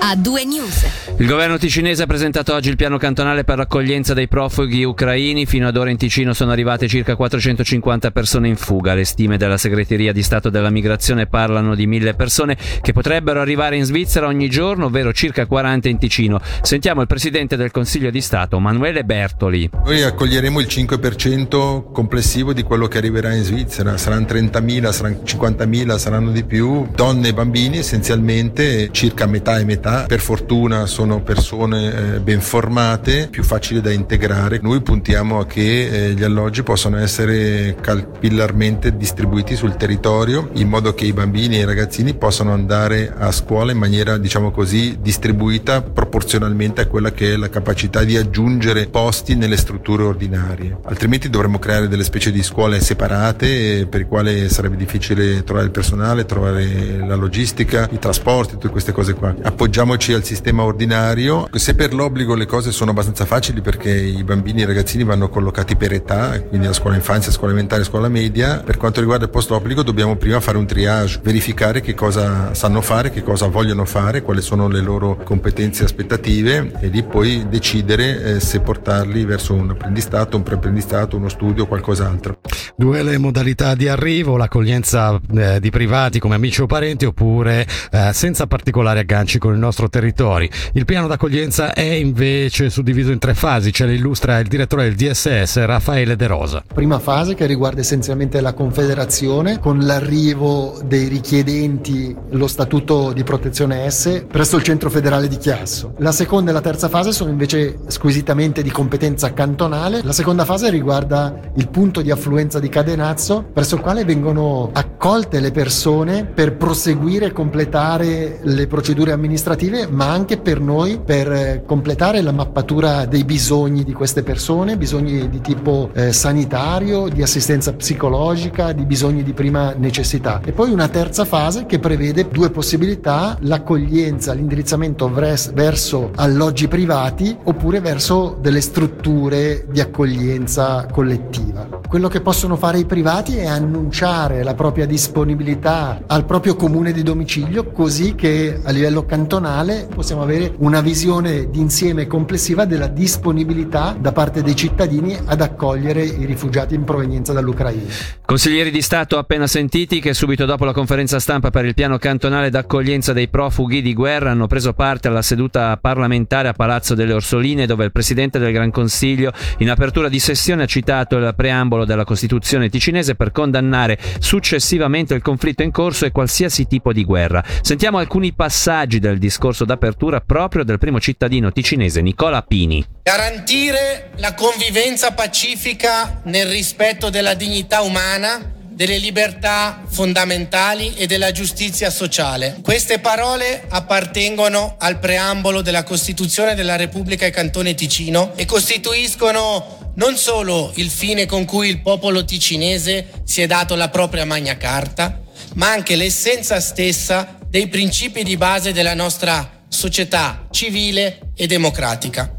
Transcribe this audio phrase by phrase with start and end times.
[0.00, 0.86] a due news.
[1.18, 5.46] Il governo ticinese ha presentato oggi il piano cantonale per l'accoglienza dei profughi ucraini.
[5.46, 8.92] Fino ad ora in Ticino sono arrivate circa 450 persone in fuga.
[8.92, 13.76] Le stime della segreteria di Stato della Migrazione parlano di mille persone che potrebbero arrivare
[13.76, 16.40] in Svizzera ogni giorno, ovvero circa 40 in Ticino.
[16.60, 19.70] Sentiamo il presidente del Consiglio di Stato, Manuele Bertoli.
[19.84, 23.96] Noi accoglieremo il 5% complessivo di quello che arriverà in Svizzera.
[23.96, 26.86] Saranno 30.000, saranno 50.000, saranno di più.
[26.94, 29.85] Donne e bambini essenzialmente, circa metà e metà.
[29.86, 34.58] Per fortuna sono persone eh, ben formate, più facili da integrare.
[34.60, 40.92] Noi puntiamo a che eh, gli alloggi possano essere capillarmente distribuiti sul territorio in modo
[40.92, 45.82] che i bambini e i ragazzini possano andare a scuola in maniera, diciamo così, distribuita
[45.82, 50.78] proporzionalmente a quella che è la capacità di aggiungere posti nelle strutture ordinarie.
[50.82, 55.66] Altrimenti dovremmo creare delle specie di scuole separate eh, per i quali sarebbe difficile trovare
[55.66, 59.32] il personale, trovare la logistica, i trasporti, tutte queste cose qua.
[59.76, 61.48] Appoggiamoci al sistema ordinario ordinario.
[61.52, 65.28] Se per l'obbligo le cose sono abbastanza facili perché i bambini e i ragazzini vanno
[65.28, 69.30] collocati per età, quindi la scuola infanzia, scuola elementare, scuola media, per quanto riguarda il
[69.30, 73.84] post obbligo dobbiamo prima fare un triage, verificare che cosa sanno fare, che cosa vogliono
[73.84, 79.24] fare, quali sono le loro competenze e aspettative e lì poi decidere eh, se portarli
[79.24, 82.38] verso un apprendistato, un preapprendistato, uno studio o qualcos'altro.
[82.78, 88.10] Due le modalità di arrivo, l'accoglienza eh, di privati come amici o parenti oppure eh,
[88.12, 90.50] senza particolari agganci con il nostro territorio.
[90.74, 94.94] Il piano d'accoglienza è invece suddiviso in tre fasi, ce le illustra il direttore del
[94.94, 96.64] DSS Raffaele De Rosa.
[96.74, 103.90] Prima fase che riguarda essenzialmente la Confederazione con l'arrivo dei richiedenti lo statuto di protezione
[103.90, 105.94] S presso il centro federale di Chiasso.
[106.00, 110.02] La seconda e la terza fase sono invece squisitamente di competenza cantonale.
[110.02, 115.40] La seconda fase riguarda il punto di affluenza di Cadenazzo presso il quale vengono accolte
[115.40, 121.62] le persone per proseguire e completare le procedure amministrative ma anche per noi per eh,
[121.66, 127.72] completare la mappatura dei bisogni di queste persone, bisogni di tipo eh, sanitario, di assistenza
[127.72, 130.40] psicologica, di bisogni di prima necessità.
[130.44, 137.80] E poi una terza fase che prevede due possibilità, l'accoglienza, l'indirizzamento verso alloggi privati oppure
[137.80, 141.75] verso delle strutture di accoglienza collettiva.
[141.96, 147.02] Quello che possono fare i privati è annunciare la propria disponibilità al proprio comune di
[147.02, 154.12] domicilio così che a livello cantonale possiamo avere una visione d'insieme complessiva della disponibilità da
[154.12, 157.90] parte dei cittadini ad accogliere i rifugiati in provenienza dall'Ucraina.
[158.26, 162.50] Consiglieri di Stato appena sentiti che subito dopo la conferenza stampa per il piano cantonale
[162.50, 167.64] d'accoglienza dei profughi di guerra hanno preso parte alla seduta parlamentare a Palazzo delle Orsoline
[167.64, 172.04] dove il Presidente del Gran Consiglio in apertura di sessione ha citato il preambolo della
[172.04, 177.42] Costituzione ticinese per condannare successivamente il conflitto in corso e qualsiasi tipo di guerra.
[177.62, 182.84] Sentiamo alcuni passaggi del discorso d'apertura proprio del primo cittadino ticinese Nicola Pini.
[183.04, 191.88] Garantire la convivenza pacifica nel rispetto della dignità umana delle libertà fondamentali e della giustizia
[191.88, 192.58] sociale.
[192.60, 200.16] Queste parole appartengono al preambolo della Costituzione della Repubblica e Cantone Ticino e costituiscono non
[200.16, 205.20] solo il fine con cui il popolo ticinese si è dato la propria Magna Carta,
[205.54, 212.36] ma anche l'essenza stessa dei principi di base della nostra società civile e democratica.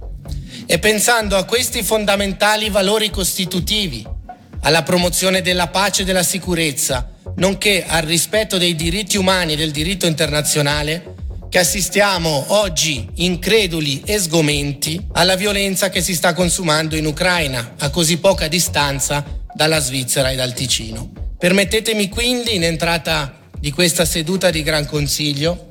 [0.66, 4.06] E pensando a questi fondamentali valori costitutivi,
[4.62, 9.72] alla promozione della pace e della sicurezza, nonché al rispetto dei diritti umani e del
[9.72, 11.16] diritto internazionale,
[11.50, 17.90] che assistiamo oggi increduli e sgomenti alla violenza che si sta consumando in Ucraina, a
[17.90, 21.12] così poca distanza dalla Svizzera e dal Ticino.
[21.38, 25.66] Permettetemi quindi, in entrata di questa seduta di Gran Consiglio,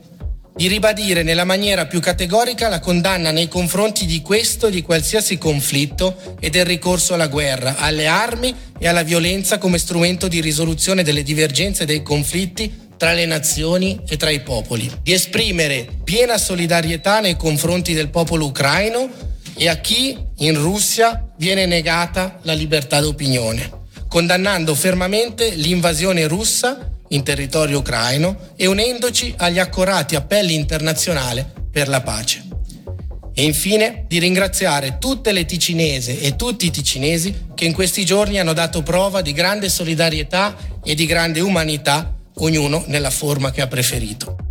[0.56, 5.36] di ribadire nella maniera più categorica la condanna nei confronti di questo e di qualsiasi
[5.36, 11.02] conflitto e del ricorso alla guerra, alle armi e alla violenza come strumento di risoluzione
[11.02, 16.38] delle divergenze e dei conflitti tra le nazioni e tra i popoli, di esprimere piena
[16.38, 19.08] solidarietà nei confronti del popolo ucraino
[19.54, 23.70] e a chi in Russia viene negata la libertà d'opinione,
[24.08, 32.00] condannando fermamente l'invasione russa in territorio ucraino e unendoci agli accorati appelli internazionali per la
[32.00, 32.44] pace.
[33.38, 38.38] E infine di ringraziare tutte le ticinesi e tutti i ticinesi che in questi giorni
[38.38, 43.66] hanno dato prova di grande solidarietà e di grande umanità, ognuno nella forma che ha
[43.66, 44.45] preferito.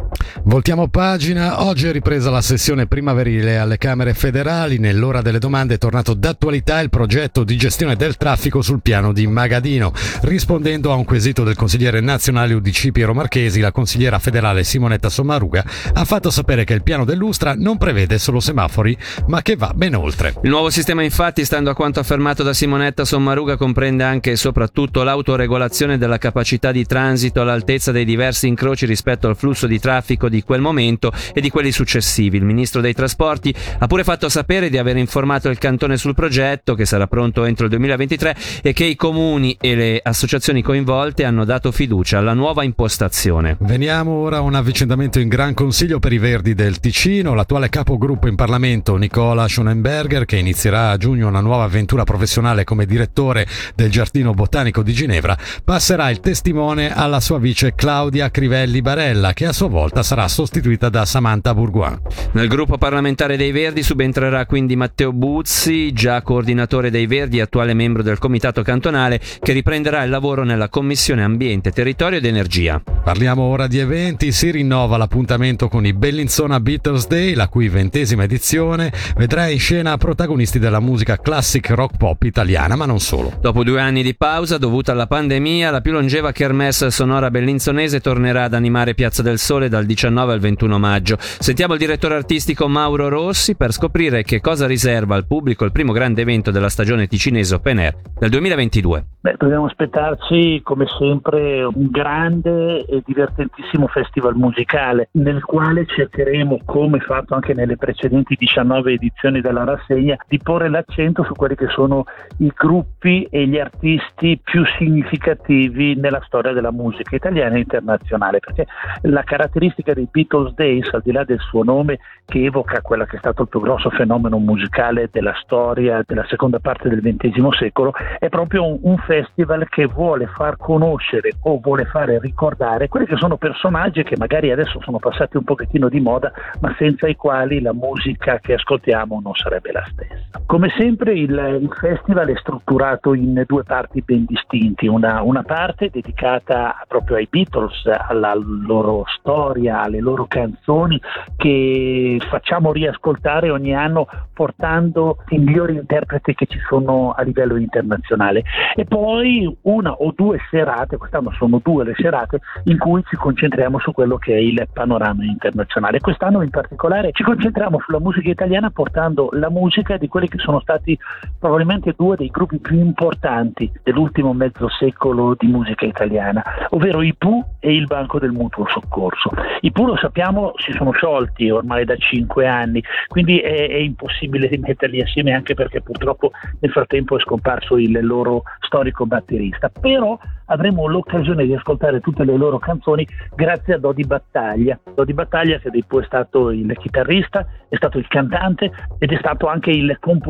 [0.47, 5.77] Voltiamo pagina, oggi è ripresa la sessione primaverile alle Camere federali, nell'ora delle domande è
[5.79, 9.91] tornato d'attualità il progetto di gestione del traffico sul piano di Magadino.
[10.21, 15.65] Rispondendo a un quesito del consigliere nazionale UDC Piero Marchesi, la consigliera federale Simonetta Sommaruga
[15.93, 18.95] ha fatto sapere che il piano dell'Ustra non prevede solo semafori,
[19.25, 20.35] ma che va ben oltre.
[20.43, 25.01] Il nuovo sistema infatti, stando a quanto affermato da Simonetta Sommaruga, comprende anche e soprattutto
[25.01, 30.34] l'autoregolazione della capacità di transito all'altezza dei diversi incroci rispetto al flusso di traffico di
[30.41, 32.37] quel momento e di quelli successivi.
[32.37, 36.75] Il ministro dei trasporti ha pure fatto sapere di aver informato il cantone sul progetto,
[36.75, 41.45] che sarà pronto entro il 2023, e che i comuni e le associazioni coinvolte hanno
[41.45, 43.57] dato fiducia alla nuova impostazione.
[43.59, 47.33] Veniamo ora a un avvicendamento in Gran Consiglio per i Verdi del Ticino.
[47.33, 52.85] L'attuale capogruppo in Parlamento, Nicola Schonenberger, che inizierà a giugno una nuova avventura professionale come
[52.85, 59.33] direttore del Giardino Botanico di Ginevra, passerà il testimone alla sua vice Claudia Crivelli Barella,
[59.33, 61.99] che a sua volta sarà sostituita da Samantha Bourgoin.
[62.31, 67.73] Nel gruppo parlamentare dei Verdi subentrerà quindi Matteo Buzzi, già coordinatore dei Verdi e attuale
[67.73, 72.81] membro del comitato cantonale, che riprenderà il lavoro nella Commissione Ambiente, Territorio ed Energia.
[73.03, 78.23] Parliamo ora di eventi, si rinnova l'appuntamento con i Bellinzona Beatles Day, la cui ventesima
[78.23, 83.33] edizione vedrà in scena protagonisti della musica classic rock pop italiana, ma non solo.
[83.39, 88.45] Dopo due anni di pausa dovuta alla pandemia, la più longeva kermesse sonora bellinzonese tornerà
[88.45, 91.15] ad animare Piazza del Sole dal 19 19 al 21 maggio.
[91.19, 95.91] Sentiamo il direttore artistico Mauro Rossi per scoprire che cosa riserva al pubblico il primo
[95.91, 99.05] grande evento della stagione ticinese Open Air del 2022.
[99.25, 106.99] Beh, dobbiamo aspettarci come sempre un grande e divertentissimo festival musicale nel quale cercheremo, come
[106.99, 112.05] fatto anche nelle precedenti 19 edizioni della rassegna, di porre l'accento su quelli che sono
[112.37, 118.67] i gruppi e gli artisti più significativi nella storia della musica italiana e internazionale, perché
[119.01, 123.15] la caratteristica dei Beatles Days, al di là del suo nome, che evoca quello che
[123.15, 127.93] è stato il più grosso fenomeno musicale della storia della seconda parte del XX secolo,
[128.19, 133.15] è proprio un, un festival che vuole far conoscere o vuole fare ricordare quelli che
[133.15, 137.61] sono personaggi che magari adesso sono passati un pochettino di moda, ma senza i quali
[137.61, 140.34] la musica che ascoltiamo non sarebbe la stessa.
[140.47, 145.89] Come sempre il, il festival è strutturato in due parti ben distinti, una, una parte
[145.91, 151.01] dedicata proprio ai Beatles, alla loro storia, alle loro canzoni
[151.35, 158.43] che facciamo riascoltare ogni anno portando i migliori interpreti che ci sono a livello internazionale
[158.75, 163.79] e poi una o due serate, quest'anno sono due le serate in cui ci concentriamo
[163.79, 165.99] su quello che è il panorama internazionale.
[165.99, 170.59] Quest'anno in particolare ci concentriamo sulla musica italiana portando la musica di quelli che sono
[170.59, 170.97] stati
[171.39, 177.57] probabilmente due dei gruppi più importanti dell'ultimo mezzo secolo di musica italiana, ovvero i Pooh
[177.59, 179.31] e il Banco del Mutuo Soccorso.
[179.61, 184.47] I Pooh lo sappiamo si sono sciolti ormai da cinque anni, quindi è, è impossibile
[184.55, 189.69] rimetterli assieme anche perché purtroppo nel frattempo è scomparso il loro storico batterista.
[189.69, 194.79] Però avremo l'occasione di ascoltare tutte le loro canzoni grazie a Dodi Battaglia.
[194.93, 199.47] Dodi Battaglia che poi è stato il chitarrista, è stato il cantante ed è stato
[199.47, 200.24] anche il compositore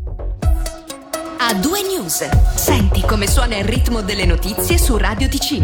[1.37, 2.29] A due news.
[2.55, 5.63] Senti come suona il ritmo delle notizie su Radio Ticino.